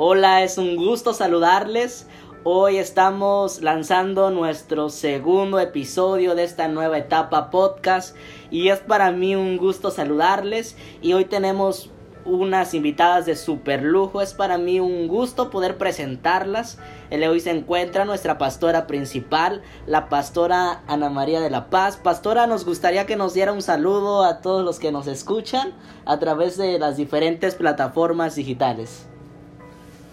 [0.00, 2.06] Hola, es un gusto saludarles.
[2.44, 8.14] Hoy estamos lanzando nuestro segundo episodio de esta nueva etapa podcast
[8.48, 11.90] y es para mí un gusto saludarles y hoy tenemos
[12.24, 14.22] unas invitadas de super lujo.
[14.22, 16.78] Es para mí un gusto poder presentarlas.
[17.10, 21.96] El hoy se encuentra nuestra pastora principal, la pastora Ana María de la Paz.
[21.96, 25.72] Pastora, nos gustaría que nos diera un saludo a todos los que nos escuchan
[26.04, 29.08] a través de las diferentes plataformas digitales.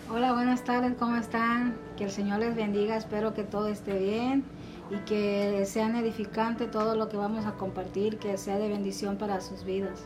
[0.07, 1.75] Hola, buenas tardes, ¿cómo están?
[1.97, 4.43] Que el Señor les bendiga, espero que todo esté bien
[4.91, 9.41] y que sean edificante todo lo que vamos a compartir, que sea de bendición para
[9.41, 10.05] sus vidas.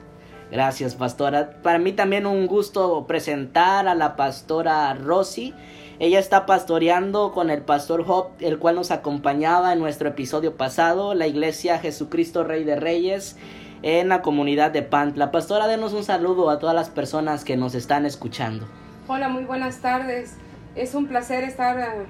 [0.52, 1.62] Gracias, pastora.
[1.62, 5.54] Para mí también un gusto presentar a la pastora Rosy.
[6.00, 11.14] Ella está pastoreando con el pastor Job, el cual nos acompañaba en nuestro episodio pasado,
[11.14, 13.36] la iglesia Jesucristo Rey de Reyes,
[13.82, 15.30] en la comunidad de Pantla.
[15.30, 18.66] Pastora, denos un saludo a todas las personas que nos están escuchando.
[19.12, 20.36] Hola, muy buenas tardes.
[20.76, 22.06] Es un placer estar eh,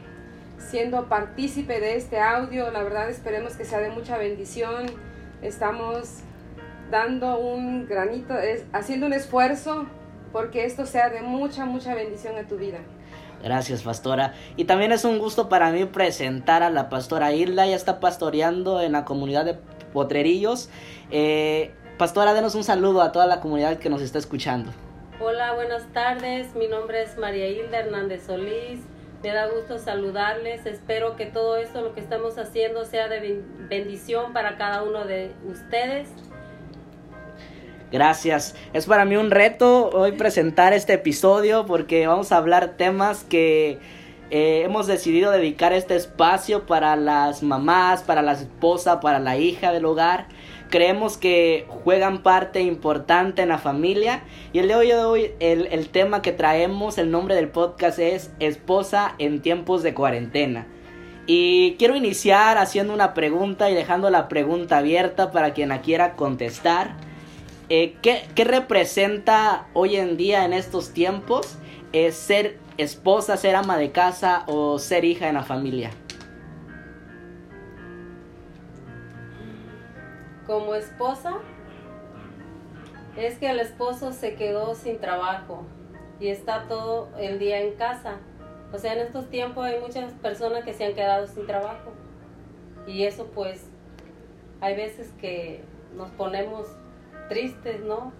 [0.57, 2.71] siendo partícipe de este audio.
[2.71, 4.87] La verdad esperemos que sea de mucha bendición.
[5.41, 6.15] Estamos
[6.91, 9.85] dando un granito, es, haciendo un esfuerzo
[10.33, 12.79] porque esto sea de mucha, mucha bendición a tu vida.
[13.41, 14.33] Gracias, pastora.
[14.57, 17.65] Y también es un gusto para mí presentar a la pastora Hilda.
[17.65, 19.57] Ella está pastoreando en la comunidad de
[19.93, 20.69] Potrerillos.
[21.11, 24.73] Eh, pastora, denos un saludo a toda la comunidad que nos está escuchando.
[25.21, 26.55] Hola, buenas tardes.
[26.55, 28.79] Mi nombre es María Hilda Hernández Solís.
[29.21, 30.65] Me da gusto saludarles.
[30.65, 35.33] Espero que todo esto, lo que estamos haciendo, sea de bendición para cada uno de
[35.45, 36.07] ustedes.
[37.91, 38.55] Gracias.
[38.71, 43.77] Es para mí un reto hoy presentar este episodio porque vamos a hablar temas que
[44.31, 49.73] eh, hemos decidido dedicar este espacio para las mamás, para la esposa, para la hija
[49.73, 50.27] del hogar.
[50.69, 54.23] Creemos que juegan parte importante en la familia.
[54.53, 59.15] Y el de hoy, el, el tema que traemos, el nombre del podcast es Esposa
[59.17, 60.67] en tiempos de cuarentena.
[61.31, 66.15] Y quiero iniciar haciendo una pregunta y dejando la pregunta abierta para quien la quiera
[66.15, 66.95] contestar.
[67.69, 71.59] Eh, ¿qué, representa hoy en día en estos tiempos
[71.93, 75.91] eh, ser esposa, ser ama de casa o ser hija en la familia?
[80.49, 81.35] Como esposa,
[83.15, 85.63] es que el esposo se quedó sin trabajo
[86.19, 88.15] y está todo el día en casa.
[88.73, 91.91] O sea, en estos tiempos hay muchas personas que se han quedado sin trabajo.
[92.87, 93.69] Y eso pues,
[94.59, 95.63] hay veces que
[95.95, 96.65] nos ponemos
[97.27, 98.11] tristes, ¿no?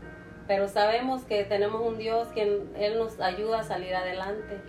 [0.48, 2.44] Pero sabemos que tenemos un Dios que
[2.76, 4.62] Él nos ayuda a salir adelante.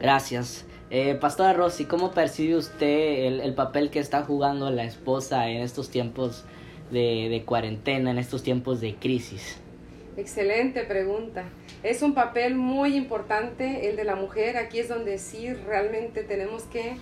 [0.00, 0.66] Gracias.
[0.90, 5.90] Eh, Pastora Rosy, ¿cómo percibe usted el, papel que está jugando la esposa en estos
[5.90, 6.44] tiempos
[6.90, 9.58] de, de cuarentena, en estos tiempos de crisis?
[10.16, 11.44] Excelente pregunta.
[11.82, 14.56] Es un papel muy importante el de la mujer.
[14.56, 16.96] Aquí es donde sí realmente tenemos que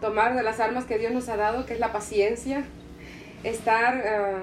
[0.00, 2.64] tomar de las armas que Dios nos ha dado, que es la paciencia,
[3.44, 4.42] estar ah,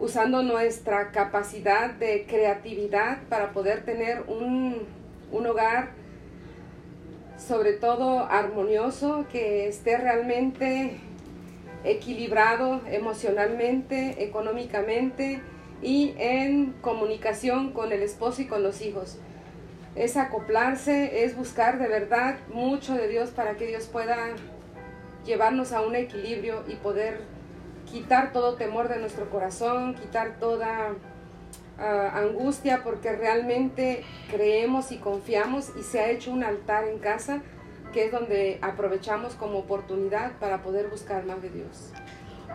[0.00, 4.86] usando nuestra capacidad de creatividad para poder tener un,
[5.32, 5.90] hogar
[7.46, 10.98] sobre todo armonioso, que esté realmente
[11.84, 15.40] equilibrado emocionalmente, económicamente
[15.82, 19.18] y en comunicación con el esposo y con los hijos.
[19.96, 24.16] Es acoplarse, es buscar de verdad mucho de Dios para que Dios pueda
[25.24, 27.20] llevarnos a un equilibrio y poder
[27.90, 30.94] quitar todo temor de nuestro corazón, quitar toda
[31.80, 37.42] ah, angustia, porque realmente creemos y confiamos y se ha hecho un altar en casa
[37.92, 41.92] que es donde aprovechamos como oportunidad para poder buscar más de Dios.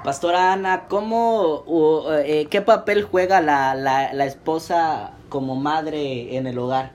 [0.04, 1.66] Pastora Ana, ¿cómo,
[2.12, 6.92] eh, ¿qué papel juega la, la, la esposa como madre en el hogar?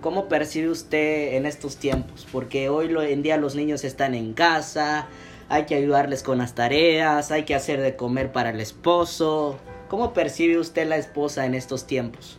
[0.00, 2.26] ¿Cómo percibe usted en estos tiempos?
[2.30, 5.06] Porque hoy en día los niños están en casa,
[5.48, 9.58] hay que ayudarles con las tareas, hay que hacer de comer para el esposo.
[9.90, 12.38] ¿Cómo percibe usted la esposa en estos tiempos?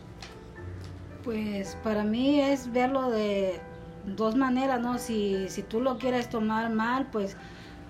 [1.22, 3.60] Pues para mí es verlo de
[4.06, 4.96] dos maneras, ¿no?
[4.96, 7.36] Si, si tú lo quieres tomar mal, pues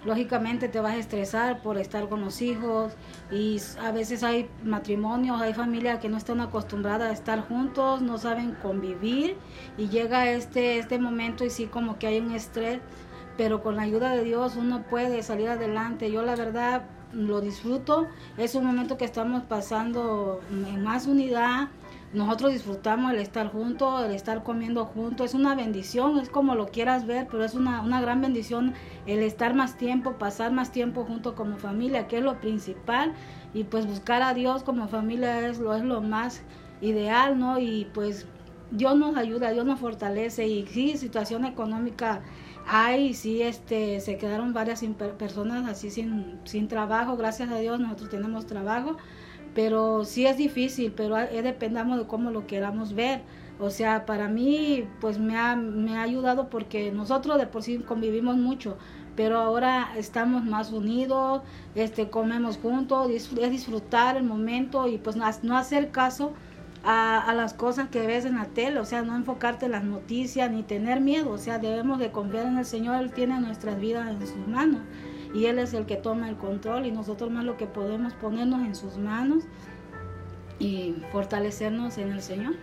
[0.05, 2.95] lógicamente te vas a estresar por estar con los hijos
[3.31, 8.19] y a veces hay matrimonios, hay familias que no están acostumbradas a estar juntos, no
[8.19, 9.37] saben convivir
[9.79, 12.81] y llega este, este momento y sí como que hay un estrés
[13.37, 16.11] pero con la ayuda de Dios uno puede salir adelante.
[16.11, 16.83] Yo la verdad
[17.13, 21.69] lo disfruto, es un momento que estamos pasando en más unidad.
[22.13, 25.31] Nosotros disfrutamos el estar juntos, el estar comiendo juntos.
[25.31, 28.75] Es una bendición, es como lo quieras ver, pero es una, una gran bendición
[29.07, 33.15] el estar más tiempo, pasar más tiempo juntos como familia, que es lo principal.
[33.55, 36.43] Y pues buscar a Dios como familia es lo, es lo más
[36.83, 37.59] ideal, ¿no?
[37.59, 38.27] Y pues
[38.71, 42.23] Dios nos ayuda, Dios nos fortalece y sí, situación económica
[42.67, 44.85] hay, sí, este, se quedaron varias
[45.19, 48.97] personas así sin, sin trabajo, gracias a Dios nosotros tenemos trabajo,
[49.55, 53.23] pero sí es difícil, pero dependamos de cómo lo queramos ver.
[53.61, 57.79] O sea, para mí, pues me ha, me ha ayudado porque nosotros de por sí
[57.79, 58.77] convivimos mucho,
[59.15, 61.43] pero ahora estamos más unidos,
[61.75, 66.33] este, comemos juntos, es disfrutar el momento y pues no hacer caso
[66.85, 70.51] a, las cosas que ves en la tele, o sea, no enfocarte en las noticias
[70.51, 74.09] ni tener miedo, o sea, debemos de confiar en el Señor, Él tiene nuestras vidas
[74.09, 74.81] en sus manos
[75.35, 78.63] y Él es el que toma el control y nosotros más lo que podemos ponernos
[78.63, 79.45] en sus manos
[80.59, 82.55] y fortalecernos en el Señor.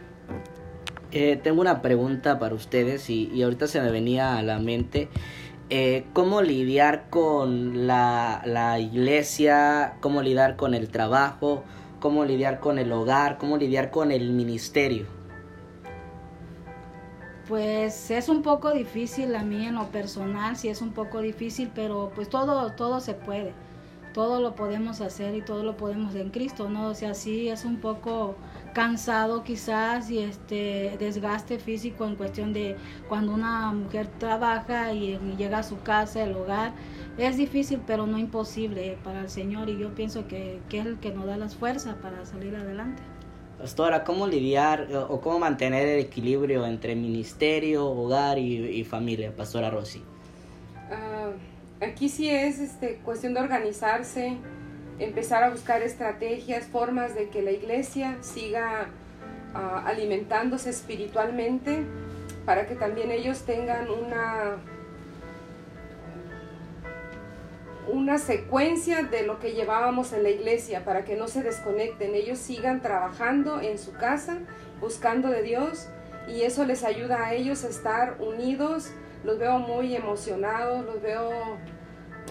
[1.11, 5.09] Eh, tengo una pregunta para ustedes y, y, ahorita se me venía a la mente.
[5.71, 9.95] Eh, ¿Cómo lidiar con la, la iglesia?
[10.01, 11.63] ¿Cómo lidiar con el trabajo?
[11.99, 15.05] Cómo lidiar con el hogar, cómo lidiar con el ministerio?
[17.47, 21.71] Pues es un poco difícil a mí en lo personal, sí es un poco difícil,
[21.73, 23.53] pero pues todo, todo se puede,
[24.13, 26.89] todo lo podemos hacer y todo lo podemos en Cristo, ¿no?
[26.89, 28.35] O sea, sí es un poco
[28.73, 32.75] cansado quizás y este desgaste físico en cuestión de
[33.07, 36.73] cuando una mujer trabaja y llega a su casa, el hogar,
[37.17, 41.11] es difícil, pero no imposible para el Señor y yo pienso que, es el que
[41.11, 43.01] nos da las fuerzas para salir adelante.
[43.57, 50.01] Pastora, ¿cómo lidiar o cómo mantener el equilibrio entre ministerio, hogar y, familia, Pastora Rossi?
[50.89, 51.31] Ah,
[51.81, 54.37] aquí sí es este, cuestión de organizarse,
[54.99, 58.89] empezar a buscar estrategias, formas de que la iglesia siga
[59.53, 61.83] ah, alimentándose espiritualmente
[62.45, 64.57] para que también ellos tengan una
[67.91, 72.37] una secuencia de lo que llevábamos en la iglesia para que no se desconecten, ellos
[72.37, 74.37] sigan trabajando en su casa,
[74.79, 75.87] buscando de Dios
[76.27, 78.91] y eso les ayuda a ellos a estar unidos,
[79.23, 81.31] los veo muy emocionados, los veo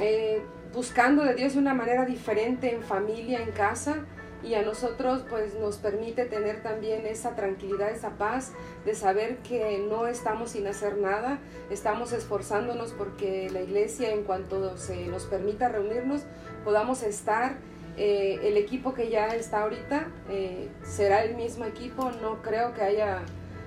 [0.00, 0.42] eh,
[0.72, 4.04] buscando de Dios de una manera diferente en familia, en casa
[4.42, 8.52] y a nosotros pues nos permite tener también esa tranquilidad, esa paz
[8.84, 11.38] de saber que no estamos sin hacer nada,
[11.70, 16.22] estamos esforzándonos porque la iglesia en cuanto se nos permita reunirnos
[16.64, 17.56] podamos estar.
[18.00, 22.82] Eh, el equipo que ya está ahorita eh, será el mismo equipo, no creo que
[22.82, 23.22] haya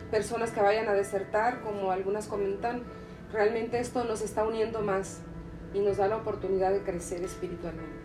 [0.10, 2.84] personas que vayan a desertar como algunas comentan,
[3.34, 5.20] realmente esto nos está uniendo más
[5.74, 8.02] y nos da la oportunidad de crecer espiritualmente.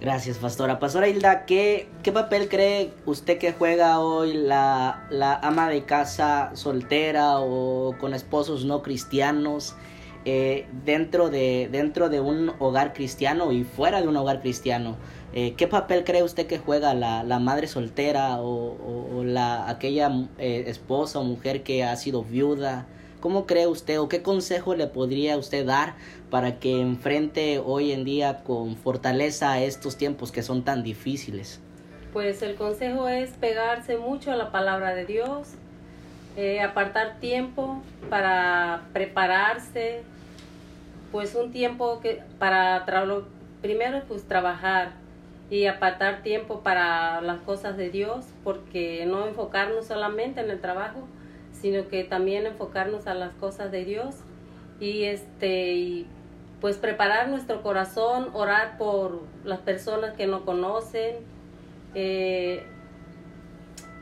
[0.00, 0.80] Gracias, Pastora.
[0.80, 6.50] Pastora Hilda, ¿qué, qué papel cree usted que juega hoy la, la ama de casa
[6.54, 9.76] soltera o con esposos no cristianos
[10.24, 14.96] eh, dentro, de, dentro de un hogar cristiano y fuera de un hogar cristiano?
[15.34, 20.10] Eh, ¿Qué papel cree usted que juega la, la madre soltera o, o, la, aquella
[20.38, 22.86] eh, esposa o mujer que ha sido viuda?
[23.22, 25.94] ¿Cómo cree usted o qué consejo le podría usted dar
[26.28, 31.60] para que enfrente hoy en día con fortaleza estos tiempos que son tan difíciles?
[32.12, 35.50] Pues el consejo es pegarse mucho a la palabra de Dios,
[36.36, 37.80] eh, apartar tiempo
[38.10, 40.02] para prepararse,
[41.12, 42.84] pues un tiempo que para
[43.60, 44.94] primero pues trabajar
[45.48, 51.06] y apartar tiempo para las cosas de Dios, porque no enfocarnos solamente en el trabajo,
[51.62, 54.16] sino que también enfocarnos a las cosas de Dios
[54.80, 56.04] y este
[56.60, 61.16] pues preparar nuestro corazón, orar por las personas que no conocen,
[61.94, 62.64] eh,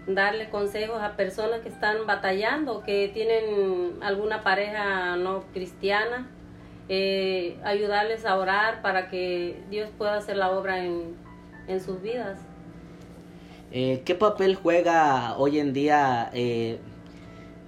[0.07, 6.29] darle consejos a personas que están batallando, que tienen alguna pareja no cristiana,
[6.91, 11.15] eh, ayudarles a orar para que Dios pueda hacer la obra en,
[11.67, 12.39] en sus vidas.
[13.73, 16.31] Eh, ¿Qué papel juega hoy en día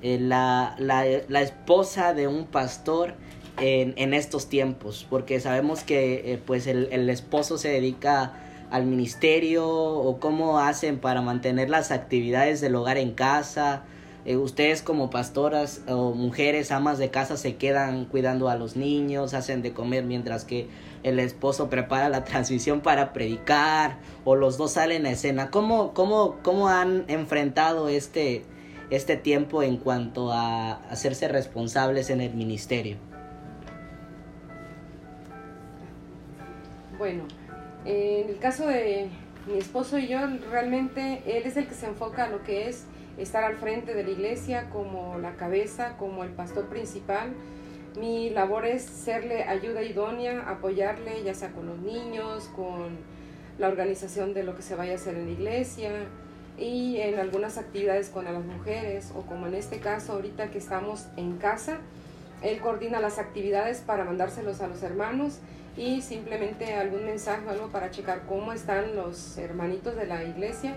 [0.02, 3.14] la, la, la, esposa de un pastor
[3.59, 8.32] en, en, estos tiempos, porque sabemos que eh, pues el, el, esposo se dedica
[8.71, 13.85] al ministerio o cómo hacen para mantener las actividades del hogar en casa.
[14.25, 19.35] Eh, ustedes como pastoras o mujeres amas de casa se quedan cuidando a los niños,
[19.35, 20.68] hacen de comer mientras que
[21.02, 25.50] el esposo prepara la transmisión para predicar o los dos salen a escena.
[25.50, 28.44] ¿Cómo, cómo, cómo han enfrentado este,
[28.92, 32.96] este tiempo en cuanto a hacerse responsables en el ministerio?
[36.99, 37.25] Bueno,
[37.87, 39.08] en el caso de
[39.46, 40.18] mi esposo y yo,
[40.50, 42.84] realmente él es el que se enfoca a lo que es
[43.16, 47.32] estar al frente de la iglesia como la cabeza, como el pastor principal.
[47.99, 52.99] Mi labor es serle ayuda idónea, apoyarle ya sea con los niños, con
[53.58, 55.90] la organización de lo que se vaya a hacer en la iglesia,
[56.59, 61.06] y en algunas actividades con las mujeres o como en este caso ahorita que estamos
[61.16, 61.78] en casa,
[62.42, 65.38] él coordina las actividades para mandárselos a los hermanos
[65.76, 70.76] y simplemente algún mensaje o algo para checar cómo están los hermanitos de la iglesia.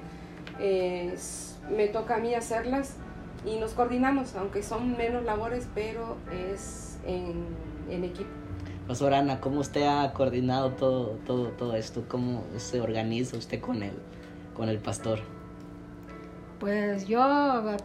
[0.57, 2.93] me toca a mí hacerlas
[3.45, 6.17] y nos coordinamos, aunque son menos labores, pero
[6.49, 7.45] es en,
[7.89, 8.29] en equipo.
[8.87, 12.05] Pastor Ana, ¿cómo usted ha coordinado todo, todo, todo esto?
[12.07, 13.93] ¿Cómo se organiza usted con el,
[14.55, 15.19] con el pastor?
[16.65, 17.21] Pues yo,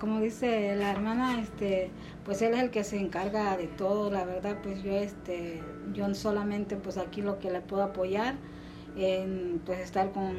[0.01, 1.91] como dice la hermana, este,
[2.25, 6.15] pues él es el que se encarga de todo, la verdad, pues yo, este, yo
[6.15, 8.37] solamente, pues aquí lo que le puedo apoyar,
[8.97, 10.33] en, pues estar con,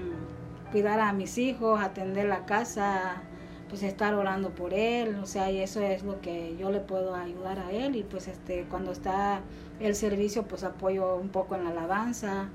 [0.71, 3.21] cuidar a mis hijos, atender la casa,
[3.69, 7.13] pues estar orando por él, o sea, y eso es lo que yo le puedo
[7.13, 9.41] ayudar a él y pues este cuando está
[9.79, 12.49] el servicio pues apoyo un poco en la alabanza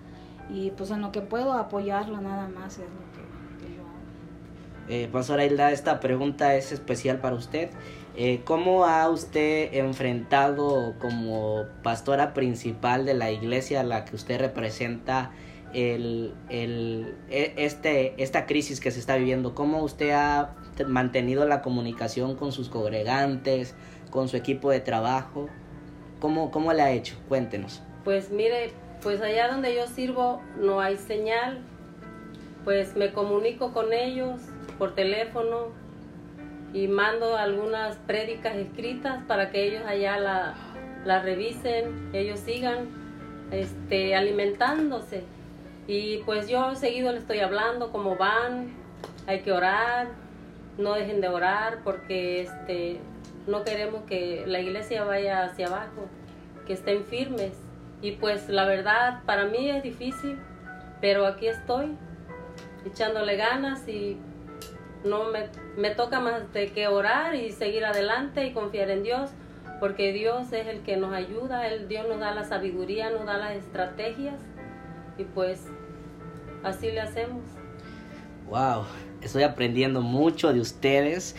[0.50, 3.25] y pues en lo que puedo apoyarlo nada más es lo que.
[4.88, 7.70] Eh, Pastora Hilda, esta pregunta es especial para usted.
[8.16, 14.38] Eh, ¿Cómo ha usted enfrentado como pastora principal de la iglesia a la que usted
[14.38, 15.32] representa
[15.74, 19.54] el, e, este, esta crisis que se está viviendo?
[19.54, 20.54] ¿Cómo usted ha
[20.86, 23.74] mantenido la comunicación con sus congregantes,
[24.10, 25.48] con su equipo de trabajo?
[26.20, 27.16] ¿Cómo, cómo le ha hecho?
[27.28, 27.82] Cuéntenos.
[28.04, 28.70] Pues mire,
[29.02, 31.58] pues allá donde yo sirvo no hay señal,
[32.64, 34.40] pues me comunico con ellos
[34.78, 35.68] por teléfono
[36.72, 40.54] y mando algunas prédicas escritas para que ellos allá la,
[41.04, 42.88] la revisen, ellos sigan
[43.50, 45.24] este, alimentándose.
[45.86, 48.74] Y pues yo seguido les estoy hablando cómo van,
[49.26, 50.08] hay que orar,
[50.78, 53.00] no dejen de orar porque este
[53.46, 56.08] no queremos que la iglesia vaya hacia abajo,
[56.66, 57.52] que estén firmes.
[58.02, 60.38] Y pues la verdad para mí es difícil,
[61.00, 61.96] pero aquí estoy
[62.84, 64.18] echándole ganas y
[65.06, 69.30] no me, me toca más de que orar y seguir adelante y confiar en Dios,
[69.80, 73.36] porque Dios es el que nos ayuda, el Dios nos da la sabiduría, nos da
[73.36, 74.36] las estrategias
[75.18, 75.64] y pues
[76.62, 77.42] así le hacemos.
[78.48, 78.84] Wow,
[79.22, 81.36] estoy aprendiendo mucho de ustedes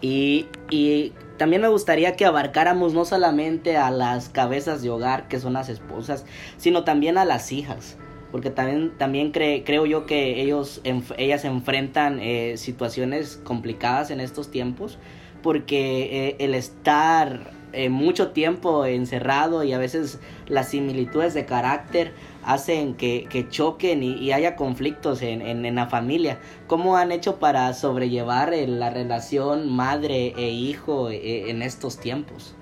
[0.00, 5.40] y, y también me gustaría que abarcáramos no solamente a las cabezas de hogar, que
[5.40, 6.26] son las esposas,
[6.58, 7.96] sino también a las hijas.
[8.30, 10.80] Porque también, también creo yo que ellos,
[11.16, 14.98] ellas enfrentan eh, situaciones complicadas en estos tiempos.
[15.42, 20.18] Porque eh, el estar eh, mucho tiempo encerrado y a veces
[20.48, 26.40] las similitudes de carácter hacen que, choquen y, haya conflictos en, en, la familia.
[26.66, 32.56] ¿Cómo han hecho para sobrellevar eh, la relación madre e hijo en estos tiempos?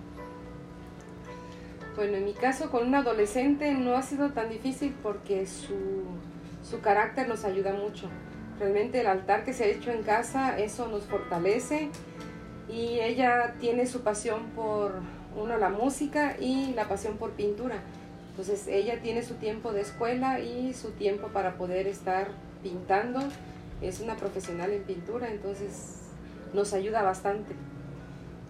[1.99, 5.75] Bueno, en mi caso con un adolescente no ha sido tan difícil porque su,
[6.63, 8.09] su carácter nos ayuda mucho.
[8.61, 11.91] Realmente el altar que se ha hecho en casa, eso nos fortalece
[12.69, 15.01] y ella tiene su pasión por,
[15.37, 17.83] uno, la música y la pasión por pintura
[18.39, 22.29] entonces ella tiene su tiempo de escuela y su tiempo para poder estar
[22.63, 23.19] pintando.
[23.83, 26.05] Es una profesional en pintura, entonces
[26.55, 27.57] nos ayuda bastante.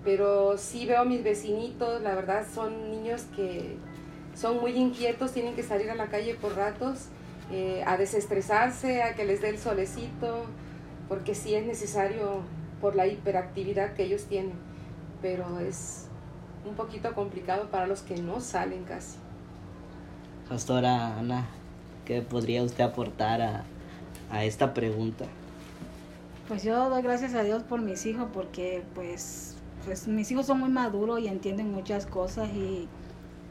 [0.09, 3.77] Pero sí veo a mis vecinitos, la verdad son niños que
[4.35, 7.09] son muy inquietos, tienen que salir a la calle por ratos
[7.53, 10.47] eh, a desestresarse, a que les dé el solecito,
[11.11, 12.41] porque sí es necesario
[12.81, 14.55] por la hiperactividad que ellos tienen.
[15.21, 16.07] Pero es
[16.67, 19.19] un poquito complicado para los que no salen casi.
[20.49, 21.49] Pastora Ana,
[22.07, 23.43] ¿qué podría usted aportar
[24.31, 25.27] a, esta pregunta?
[26.49, 30.61] Pues yo doy gracias a Dios por mis hijos porque pues, pues mis hijos son
[30.61, 32.89] muy maduros y entienden muchas cosas y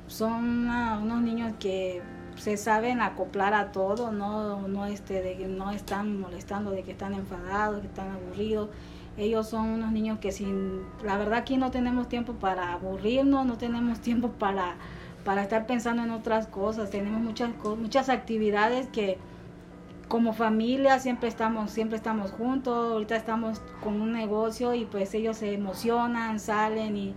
[0.07, 2.01] son unos niños que
[2.35, 7.81] se saben acoplar a todo, no, no, este, no están molestando de que están enfadados,
[7.81, 8.69] que están aburridos.
[9.17, 13.57] Ellos son unos niños que sin, la verdad aquí no tenemos tiempo para aburrirnos, no
[13.57, 14.75] tenemos tiempo para
[15.27, 16.89] para estar pensando en otras cosas.
[16.89, 19.17] Tenemos muchas, muchas actividades que
[20.07, 22.93] como familia siempre estamos, siempre estamos juntos.
[22.93, 27.13] Ahorita estamos con un negocio y pues ellos se emocionan, salen y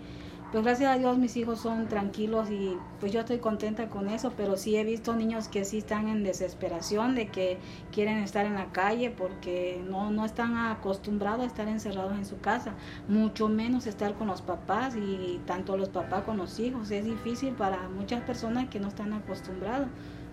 [0.50, 4.32] pues gracias a Dios mis hijos son tranquilos y pues yo estoy contenta con eso,
[4.36, 7.58] pero sí he visto niños que sí están en desesperación de que
[7.92, 12.40] quieren estar en la calle porque no, no están acostumbrados a estar encerrados en su
[12.40, 12.74] casa,
[13.06, 16.90] mucho menos estar con los papás y tanto los papás con los hijos.
[16.90, 19.86] Es difícil para muchas personas que no están acostumbrados.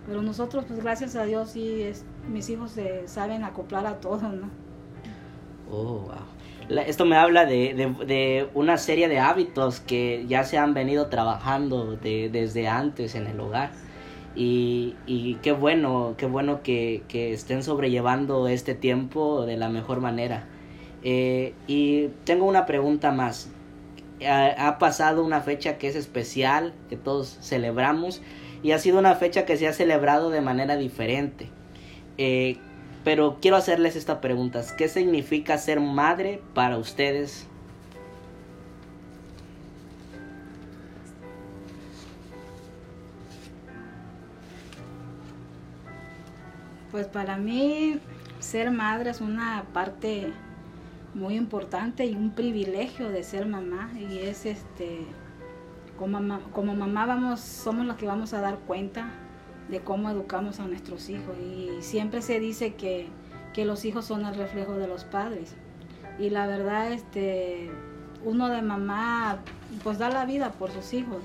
[0.08, 4.28] Pero nosotros, pues gracias a Dios, sí, es, mis hijos se saben acoplar a todo,
[4.28, 4.50] ¿no?
[5.70, 6.38] Oh, wow
[6.68, 11.96] esto me habla de, de, una serie de hábitos que ya se han venido trabajando
[11.96, 13.70] de, desde antes en el hogar.
[14.34, 20.00] Y, y qué bueno, qué bueno que, que, estén sobrellevando este tiempo de la mejor
[20.00, 20.44] manera.
[21.02, 23.50] Eh, y tengo una pregunta más.
[24.24, 28.20] Ha, ha, pasado una fecha que es especial, que todos celebramos,
[28.62, 31.48] y ha sido una fecha que se ha celebrado de manera diferente.
[32.16, 32.58] Eh,
[33.04, 34.62] pero quiero hacerles esta pregunta.
[34.76, 37.46] ¿Qué significa ser madre para ustedes?
[46.90, 48.00] Pues para mí
[48.40, 50.32] ser madre es una parte
[51.14, 55.06] muy importante y un privilegio de ser mamá y es este
[55.98, 59.10] como mamá, vamos somos los que vamos a dar cuenta
[59.68, 61.36] de cómo educamos a nuestros hijos.
[61.38, 63.08] Y siempre se dice que,
[63.52, 65.54] que los hijos son el reflejo de los padres.
[66.18, 67.70] Y la verdad este
[68.24, 69.38] uno de mamá
[69.84, 71.18] pues da la vida por sus hijos.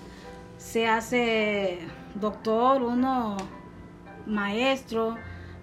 [0.57, 1.79] Se hace
[2.15, 3.37] doctor uno
[4.25, 5.17] maestro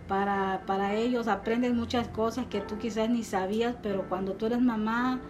[0.08, 4.60] para, para ellos, aprendes muchas cosas que tú quizás ni sabías, pero cuando tú eres
[4.60, 5.20] mamá,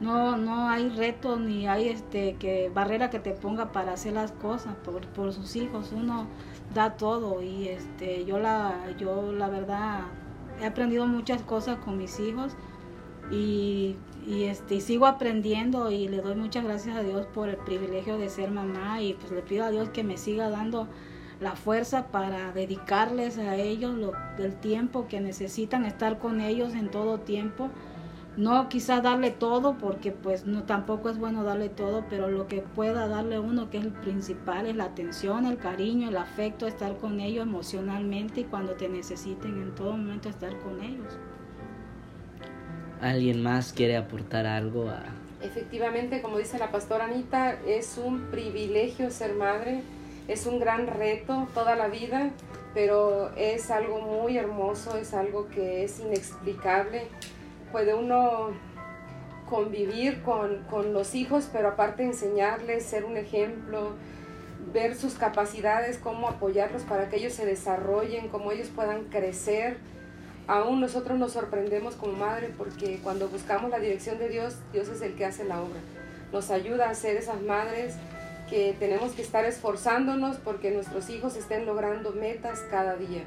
[0.00, 4.32] no, no hay reto ni hay este que barrera que te ponga para hacer las
[4.32, 5.92] cosas por, por sus hijos.
[5.92, 6.26] Uno
[6.74, 10.00] da todo y este yo la yo la verdad
[10.60, 12.52] he aprendido muchas cosas con mis hijos
[13.30, 17.56] y, y este y sigo aprendiendo y le doy muchas gracias a Dios por el
[17.56, 20.88] privilegio de ser mamá y pues le pido a Dios que me siga dando
[21.40, 26.90] la fuerza para dedicarles a ellos lo, el tiempo que necesitan estar con ellos en
[26.90, 27.70] todo tiempo.
[28.36, 32.60] No quizás darle todo porque pues no tampoco es bueno darle todo, pero lo que
[32.60, 36.96] pueda darle uno que es el principal es la atención, el cariño, el afecto, estar
[36.98, 41.16] con ellos emocionalmente y cuando te necesiten en todo momento estar con ellos.
[43.00, 45.02] ¿Alguien más quiere aportar algo a...
[45.42, 49.82] Efectivamente, como dice la pastora Anita, es un privilegio ser madre
[50.28, 52.30] es un gran reto toda la vida,
[52.74, 57.06] pero es algo muy hermoso, es algo que es inexplicable.
[57.76, 58.52] Puede uno
[59.50, 63.90] convivir con, con los hijos, pero aparte enseñarles, ser un ejemplo,
[64.72, 69.76] ver sus capacidades, cómo apoyarlos para que ellos se desarrollen, cómo ellos puedan crecer.
[70.46, 75.02] Aún nosotros nos sorprendemos como madre porque cuando buscamos la dirección de Dios, Dios es
[75.02, 75.80] el que hace la obra.
[76.32, 77.96] Nos ayuda a ser esas madres
[78.48, 83.24] que tenemos que estar esforzándonos porque nuestros hijos estén logrando metas cada día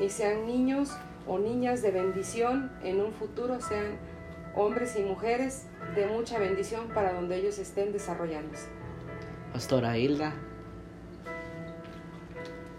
[0.00, 0.92] y sean niños
[1.28, 3.98] o niñas de bendición en un futuro, sean
[4.54, 8.68] hombres y mujeres de mucha bendición para donde ellos estén desarrollándose.
[9.52, 10.34] Pastora Hilda.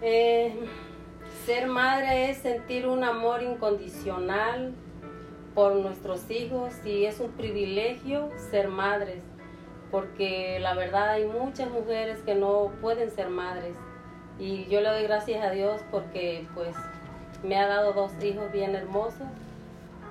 [0.02, 0.54] Eh,
[1.46, 4.74] ser madre es sentir un amor incondicional
[5.54, 9.22] por nuestros hijos y es un privilegio ser madres
[9.90, 13.76] porque la verdad hay muchas mujeres que no pueden ser madres
[14.38, 16.74] y yo le doy gracias a Dios porque pues
[17.42, 19.28] me ha dado dos hijos bien hermosos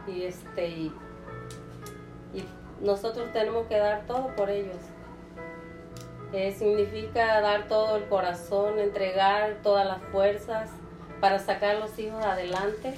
[0.08, 0.92] y este y,
[2.82, 4.78] nosotros tenemos que dar todo por ellos.
[6.32, 10.70] Eh, significa dar todo el corazón, entregar todas las fuerzas
[11.20, 12.94] para sacar a los hijos adelante,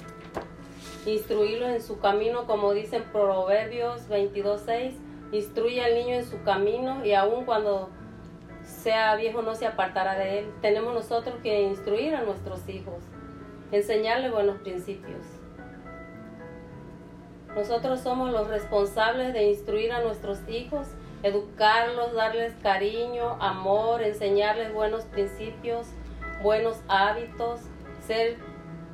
[1.04, 4.92] instruirlos en su camino, como dicen Proverbios 22.6
[5.32, 7.88] Instruye al niño en su camino y aun cuando
[8.64, 10.52] sea viejo no se apartará de él.
[10.60, 13.02] Tenemos nosotros que instruir a nuestros hijos,
[13.72, 15.26] enseñarles buenos principios.
[17.56, 20.86] Nosotros somos los responsables de instruir a nuestros hijos,
[21.22, 25.88] educarlos, darles cariño, amor, enseñarles buenos principios,
[26.42, 27.60] buenos hábitos,
[28.06, 28.36] ser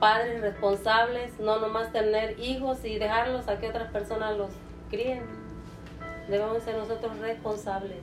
[0.00, 4.50] padres responsables, no nomás tener hijos y dejarlos a que otras personas los
[4.90, 5.22] críen
[6.28, 7.98] debemos ser nosotros responsables.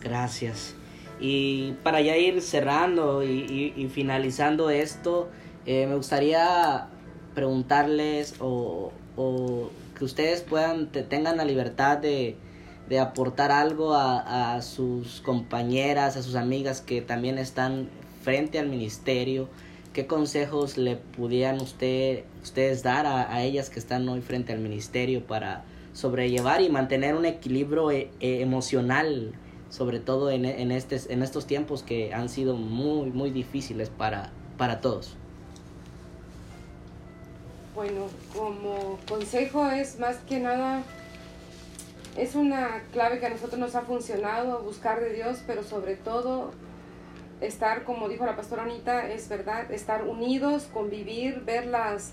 [0.00, 0.74] Gracias.
[1.18, 5.28] Y para ya ir cerrando y, finalizando esto,
[5.66, 6.88] eh, me gustaría
[7.34, 8.92] preguntarles o,
[9.96, 12.36] que ustedes puedan, tengan la libertad de,
[13.00, 17.88] aportar algo a, a, sus compañeras, a sus amigas que también están
[18.22, 19.48] frente al ministerio.
[19.92, 24.58] ¿Qué consejos le pudieran usted, ustedes dar a, a ellas que están hoy frente al
[24.58, 29.32] ministerio para sobrellevar y mantener un equilibrio eh, eh, emocional,
[29.70, 34.32] sobre todo en, en, este, en estos tiempos que han sido muy, muy difíciles para,
[34.58, 35.16] para todos.
[37.74, 40.82] Bueno, como consejo es más que nada,
[42.16, 46.52] es una clave que a nosotros nos ha funcionado, buscar de Dios, pero sobre todo
[47.40, 52.12] estar, como dijo la pastora Anita, es verdad, estar unidos, convivir, ver las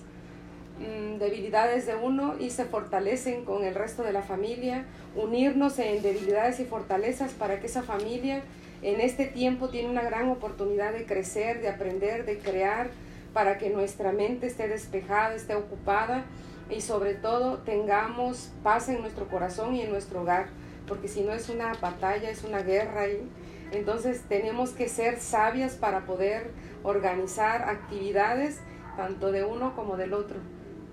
[0.82, 6.02] Mm, debilidades de uno y se fortalecen con el resto de la familia, unirnos en
[6.02, 8.42] debilidades y fortalezas para que esa familia
[8.82, 12.90] en este tiempo tiene una gran oportunidad de crecer, de aprender, de crear,
[13.34, 16.26] para que nuestra mente esté despejada, esté ocupada
[16.70, 20.48] y sobre todo tengamos paz en nuestro corazón y en nuestro hogar,
[20.88, 23.30] porque si no es una batalla, es una guerra ahí.
[23.72, 26.52] Entonces tenemos que ser sabias para poder
[26.84, 28.60] organizar actividades
[28.98, 30.38] tanto de uno como del otro.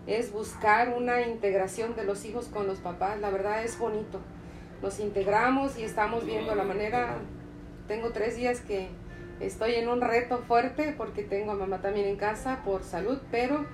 [0.06, 3.20] Es buscar una integración de los hijos con los papás.
[3.20, 4.20] La verdad es bonito.
[4.80, 7.18] Nos integramos y estamos viendo la manera.
[7.88, 8.88] Tengo tres días que
[9.40, 13.66] estoy en un reto fuerte porque tengo a mamá también en casa por salud, pero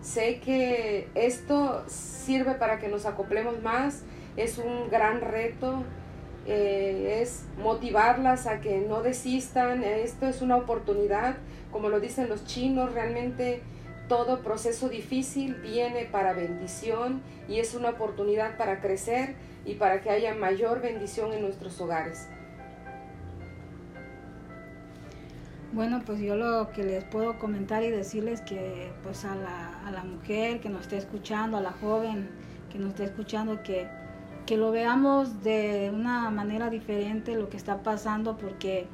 [0.00, 4.02] sé que esto sirve para que nos acoplemos más.
[4.36, 5.84] Es un gran reto
[6.48, 9.82] eh, es motivarlas a que no desistan.
[9.82, 11.36] Esto es una oportunidad,
[11.72, 13.62] como lo dicen los chinos, realmente
[14.08, 20.10] todo proceso difícil viene para bendición y es una oportunidad para crecer y para que
[20.10, 22.28] haya mayor bendición en nuestros hogares.
[25.76, 29.92] Bueno, pues yo lo que les puedo comentar y decirles que pues a la, a
[29.92, 32.28] la mujer que nos esté escuchando, a la joven
[32.72, 33.86] que nos esté escuchando, que
[34.46, 38.86] que lo veamos de una manera diferente lo que está pasando porque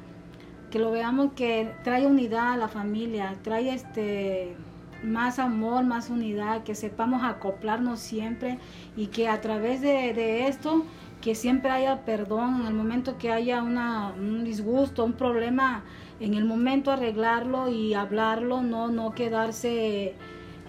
[0.71, 4.55] que lo veamos que trae unidad a la familia, trae este
[5.03, 8.57] más amor, más unidad, que sepamos acoplarnos siempre
[8.97, 10.85] y que a través de, esto,
[11.21, 15.83] que siempre haya perdón en el momento que haya una, un disgusto, un problema,
[16.23, 20.15] en el momento arreglarlo y hablarlo, no, no quedarse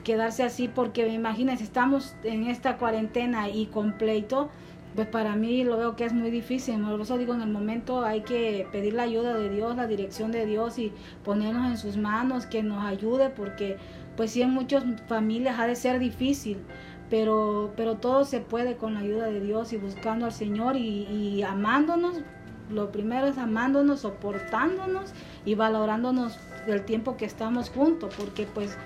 [0.03, 4.51] quedarse así porque imagínense, estamos en esta cuarentena y completo
[4.95, 6.81] pues para mí lo veo que es muy difícil.
[6.81, 10.31] Por eso digo, en el momento hay que pedir la ayuda de Dios, la dirección
[10.31, 10.93] de Dios y
[11.25, 13.77] ponernos en sus manos, que nos ayude, porque
[14.17, 16.59] pues sí en muchas familias ha de ser difícil,
[17.11, 21.07] pero, pero todo se puede con la ayuda de Dios y buscando al Señor y,
[21.09, 22.21] y amándonos.
[22.71, 25.13] Lo primero es amándonos, soportándonos
[25.45, 28.77] y valorándonos del tiempo que estamos juntos, porque pues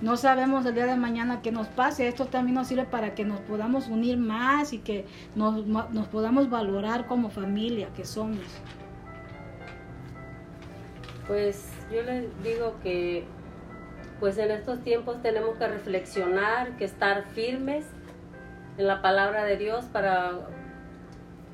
[0.00, 2.08] no sabemos el día de mañana qué nos pase.
[2.08, 6.50] Esto también nos sirve para que nos podamos unir más y que nos, nos podamos
[6.50, 8.44] valorar como familia que somos.
[11.26, 13.24] Pues yo les digo que
[14.20, 17.84] pues en estos tiempos tenemos que reflexionar, que estar firmes
[18.78, 20.32] en la palabra de Dios para,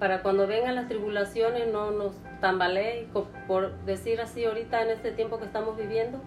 [0.01, 3.07] para cuando vengan las tribulaciones no nos tambalee,
[3.47, 6.21] por decir así ahorita en este tiempo que estamos viviendo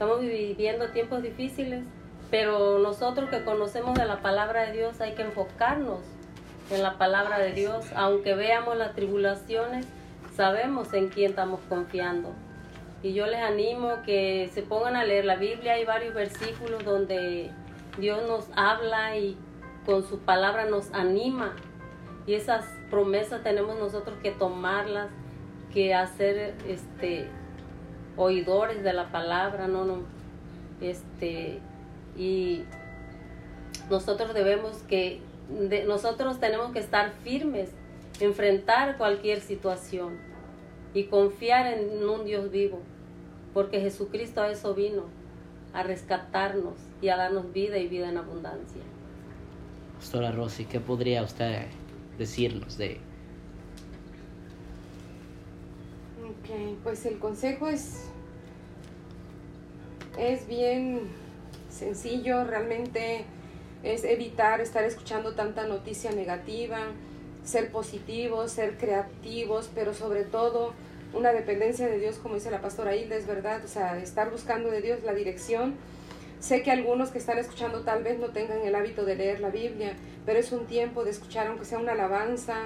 [0.00, 1.84] Estamos viviendo tiempos difíciles,
[2.30, 5.98] pero nosotros que conocemos de la palabra de Dios hay que enfocarnos
[6.70, 7.84] en la palabra de Dios.
[7.94, 9.84] Aunque veamos las tribulaciones,
[10.34, 12.32] sabemos en quién estamos confiando.
[13.02, 15.74] Y yo les animo que se pongan a leer la Biblia.
[15.74, 17.50] Hay varios versículos donde
[17.98, 19.36] Dios nos habla y
[19.84, 21.52] con su palabra nos anima.
[22.26, 25.08] Y esas promesas tenemos nosotros que tomarlas,
[25.72, 27.28] que hacer este
[28.16, 30.02] oidores de la palabra, no, no,
[30.80, 31.58] este,
[32.16, 32.64] y
[33.88, 35.20] nosotros debemos que,
[35.86, 37.70] nosotros tenemos que estar firmes,
[38.20, 40.18] enfrentar cualquier situación
[40.94, 42.80] y confiar en un Dios vivo,
[43.54, 45.04] porque Jesucristo a eso vino,
[45.72, 48.82] a rescatarnos y a darnos vida y vida en abundancia.
[49.98, 51.66] Pastora Rosy, ¿qué podría usted
[52.20, 53.00] decirnos de
[56.82, 58.04] pues el consejo es,
[60.18, 61.02] es bien
[61.70, 63.24] sencillo, realmente
[63.82, 66.78] es evitar estar escuchando tanta noticia negativa,
[67.44, 70.72] ser positivos, ser creativos, pero sobre todo
[71.12, 74.70] una dependencia de Dios, como dice la pastora Hilda, es verdad, o sea, estar buscando
[74.70, 75.74] de Dios la dirección.
[76.40, 79.50] Sé que algunos que están escuchando tal vez no tengan el hábito de leer la
[79.50, 79.92] Biblia,
[80.24, 82.56] pero es un tiempo de escuchar, aunque sea una alabanza,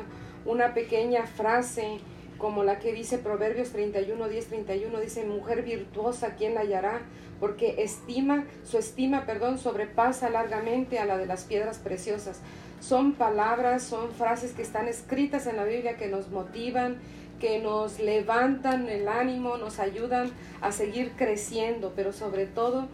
[0.46, 1.98] una pequeña frase,
[2.38, 7.02] como la que dice Proverbios 31, 10, 31, dice, mujer virtuosa, ¿quién la hallará?
[7.40, 12.42] Porque estima, su estima, perdón, sobrepasa largamente a la de las piedras preciosas.
[12.80, 16.98] Son palabras, son frases que están escritas en la Biblia que nos motivan,
[17.40, 22.86] que nos levantan el ánimo, nos ayudan a seguir creciendo, pero sobre todo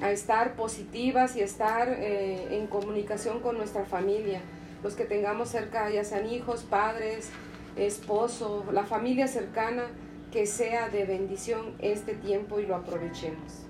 [0.00, 4.40] a estar positivas y estar eh, en comunicación con nuestra familia.
[4.82, 7.30] Los que tengamos cerca, ya sean hijos, padres,
[7.76, 9.84] esposo, la familia cercana,
[10.32, 13.66] que sea de bendición este tiempo y lo aprovechemos.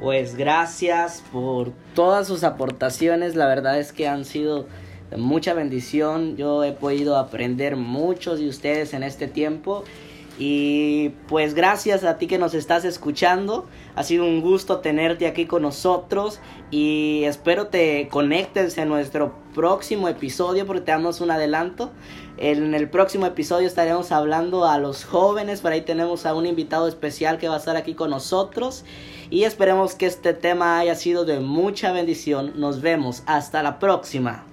[0.00, 4.66] Pues gracias por todas sus aportaciones, la verdad es que han sido
[5.10, 9.84] de mucha bendición, yo he podido aprender muchos de ustedes en este tiempo
[10.38, 13.66] y pues gracias a ti que nos estás escuchando.
[13.94, 20.08] Ha sido un gusto tenerte aquí con nosotros y espero te conectes en nuestro próximo
[20.08, 21.90] episodio porque te damos un adelanto.
[22.36, 26.86] En el próximo episodio estaremos hablando a los jóvenes, por ahí tenemos a un invitado
[26.86, 28.84] especial que va a estar aquí con nosotros
[29.30, 32.52] y esperemos que este tema haya sido de mucha bendición.
[32.56, 34.45] Nos vemos, hasta la próxima.